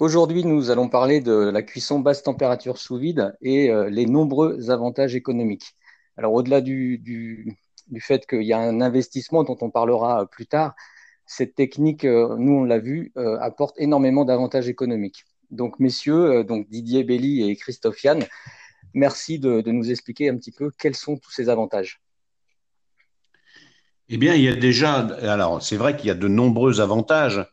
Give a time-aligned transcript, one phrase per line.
[0.00, 4.70] Aujourd'hui, nous allons parler de la cuisson basse température sous vide et euh, les nombreux
[4.70, 5.74] avantages économiques.
[6.16, 7.56] Alors au-delà du,
[8.00, 10.74] fait qu'il y a un investissement dont on parlera plus tard,
[11.26, 15.24] cette technique, euh, nous on l'a vu, euh, apporte énormément d'avantages économiques.
[15.50, 18.24] Donc messieurs, donc Didier Belli et Christophe Yann,
[18.94, 22.00] merci de, de nous expliquer un petit peu quels sont tous ces avantages.
[24.08, 27.46] Eh bien, il y a déjà, alors c'est vrai qu'il y a de nombreux avantages.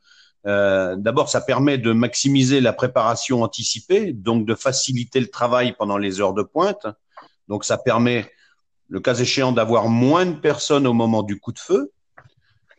[0.47, 5.97] Euh, D'abord, ça permet de maximiser la préparation anticipée, donc de faciliter le travail pendant
[5.97, 6.87] les heures de pointe.
[7.47, 8.31] Donc, ça permet,
[8.87, 11.91] le cas échéant, d'avoir moins de personnes au moment du coup de feu.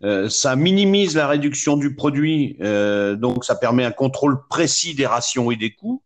[0.03, 5.07] Euh, ça minimise la réduction du produit, euh, donc ça permet un contrôle précis des
[5.07, 6.03] rations et des coûts.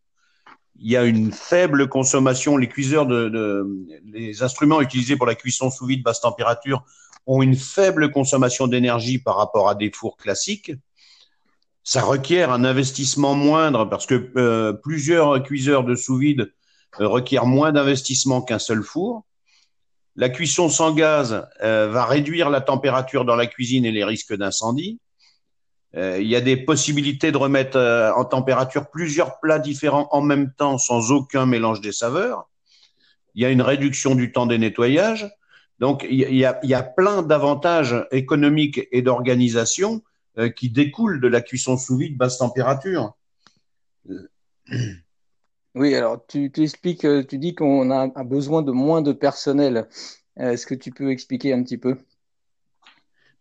[0.81, 2.57] Il y a une faible consommation.
[2.57, 3.65] Les cuiseurs de, de
[4.13, 6.85] les instruments utilisés pour la cuisson sous vide basse température
[7.27, 10.73] ont une faible consommation d'énergie par rapport à des fours classiques.
[11.87, 16.51] Ça requiert un investissement moindre parce que euh, plusieurs cuiseurs de sous vide
[16.99, 19.23] euh, requièrent moins d'investissement qu'un seul four.
[20.17, 24.35] La cuisson sans gaz euh, va réduire la température dans la cuisine et les risques
[24.35, 24.99] d'incendie.
[25.97, 27.79] Il y a des possibilités de remettre
[28.17, 32.49] en température plusieurs plats différents en même temps sans aucun mélange des saveurs.
[33.37, 35.31] Il y a une réduction du temps des nettoyages.
[35.79, 40.03] Donc, il y a, il y a plein d'avantages économiques et d'organisation
[40.39, 43.17] euh, qui découlent de la cuisson sous vide basse température.
[45.75, 49.89] Oui, alors tu, tu expliques, euh, tu dis qu'on a besoin de moins de personnel.
[50.39, 51.97] Euh, est-ce que tu peux expliquer un petit peu?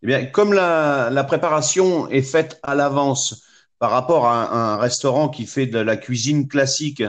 [0.02, 3.44] Eh bien, comme la, la préparation est faite à l'avance
[3.84, 7.04] par rapport à un, restaurant qui fait de la cuisine classique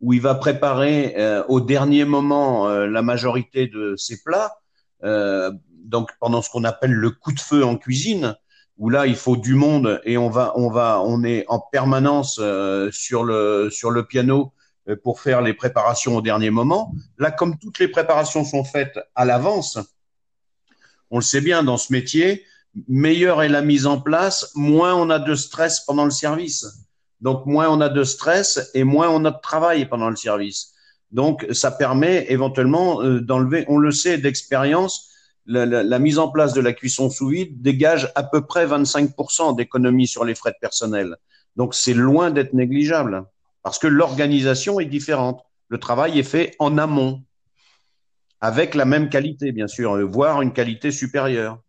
[0.00, 4.58] où il va préparer euh, au dernier moment euh, la majorité de ses plats,
[5.04, 5.50] euh,
[5.84, 8.36] donc pendant ce qu'on appelle le coup de feu en cuisine,
[8.78, 12.38] où là il faut du monde et on va on va on est en permanence
[12.40, 14.52] euh, sur le sur le piano
[14.88, 16.92] euh, pour faire les préparations au dernier moment.
[17.18, 19.78] Là, comme toutes les préparations sont faites à l'avance,
[21.10, 22.44] on le sait bien dans ce métier,
[22.86, 26.66] meilleure est la mise en place, moins on a de stress pendant le service.
[27.20, 30.74] Donc moins on a de stress et moins on a de travail pendant le service.
[31.10, 35.10] Donc, ça permet éventuellement euh, d'enlever, on le sait d'expérience,
[35.48, 38.66] la, la, la, mise en place de la cuisson sous vide dégage à peu près
[38.66, 41.16] 25% d'économie sur les frais de personnel.
[41.56, 43.24] Donc, c'est loin d'être négligeable
[43.62, 45.42] parce que l'organisation est différente.
[45.68, 47.22] Le travail est fait en amont,
[48.40, 51.60] avec la même qualité, bien sûr, voire une qualité supérieure.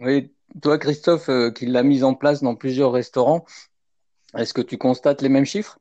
[0.00, 3.44] Oui, toi, Christophe, euh, qui l'a mise en place dans plusieurs restaurants,
[4.36, 5.78] est-ce que tu constates les mêmes chiffres?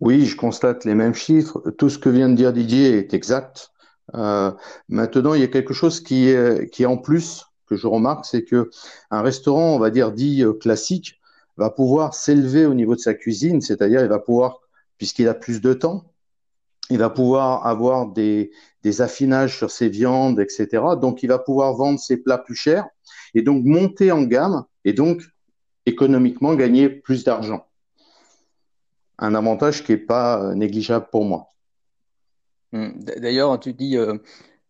[0.00, 1.60] Oui, je constate les mêmes chiffres.
[1.78, 3.71] Tout ce que vient de dire Didier est exact.
[4.14, 4.50] Euh,
[4.88, 8.70] maintenant, il y a quelque chose qui est, en plus que je remarque, c'est que
[9.10, 11.20] un restaurant, on va dire dit euh, classique,
[11.56, 14.60] va pouvoir s'élever au niveau de sa cuisine, c'est-à-dire il va pouvoir,
[14.98, 16.04] puisqu'il a plus de temps,
[16.90, 18.50] il va pouvoir avoir des,
[18.82, 20.82] des affinages sur ses viandes, etc.
[21.00, 22.86] Donc, il va pouvoir vendre ses plats plus chers
[23.34, 25.22] et donc monter en gamme et donc
[25.86, 27.66] économiquement gagner plus d'argent
[29.22, 31.52] un avantage qui n'est pas euh, négligeable pour moi.
[32.72, 32.90] Hmm.
[33.18, 34.16] D'ailleurs, tu dis, euh,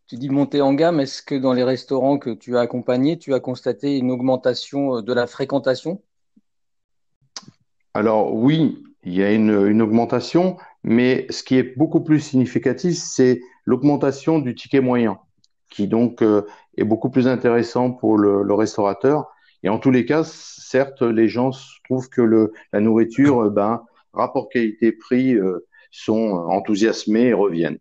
[0.07, 0.99] tu dis monter en gamme.
[0.99, 5.01] Est-ce que dans les restaurants que tu as accompagnés, tu as constaté une augmentation euh,
[5.01, 6.01] de la fréquentation?
[7.93, 13.39] Alors oui, il y a une, augmentation, mais ce qui est beaucoup plus significatif, c'est
[13.65, 15.19] l'augmentation du ticket moyen,
[15.69, 19.31] qui donc euh, est beaucoup plus intéressant pour le, restaurateur.
[19.61, 21.51] Et en tous les cas, certes, les gens
[21.85, 25.37] trouvent que la nourriture, ben, rapport qualité-prix
[25.91, 27.79] sont enthousiasmés et reviennent.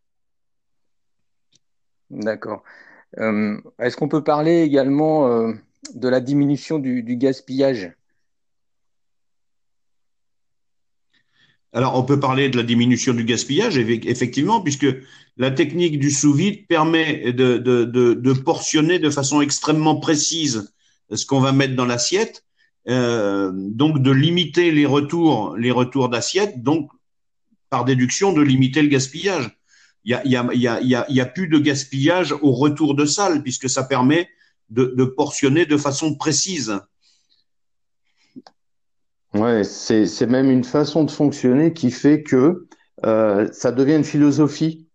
[2.12, 2.62] D'accord.
[3.18, 5.52] Euh, Est-ce qu'on peut parler également euh,
[5.94, 7.92] de la diminution du, gaspillage?
[11.72, 14.86] Alors, on peut parler de la diminution du gaspillage, effectivement, puisque
[15.38, 20.70] la technique du sous-vide permet de, portionner de façon extrêmement précise
[21.10, 22.44] ce qu'on va mettre dans l'assiette
[22.88, 26.90] euh, donc de limiter les retours d'assiette, donc
[27.70, 29.56] par déduction de limiter le gaspillage.
[30.04, 33.04] Il y a, y a, y a, y a, plus de gaspillage au retour de
[33.06, 34.28] salle puisque ça permet
[34.70, 36.80] de, de portionner de façon précise.
[39.34, 42.66] Ouais, c'est, c'est même une façon de fonctionner qui fait que
[43.04, 44.88] euh, ça devient une philosophie.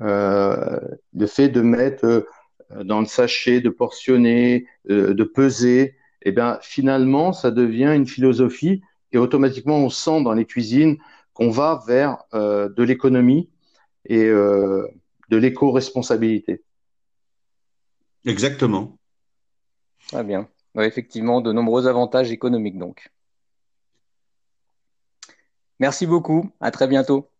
[0.00, 0.80] Euh,
[1.14, 6.58] le fait de mettre euh, dans le sachet, de portionner, euh, de peser, eh bien,
[6.62, 8.82] finalement, ça devient une philosophie
[9.12, 10.98] et automatiquement, on sent dans les cuisines
[11.32, 13.48] qu'on va vers euh, de l'économie
[14.06, 14.86] et euh,
[15.30, 16.62] de l'éco-responsabilité.
[18.24, 18.98] Exactement.
[20.08, 20.48] Très bien.
[20.78, 23.10] Effectivement, de nombreux avantages économiques donc.
[25.78, 26.50] Merci beaucoup.
[26.60, 27.30] À très bientôt.